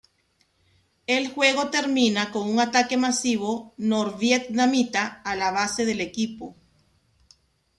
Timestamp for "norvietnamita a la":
3.77-5.51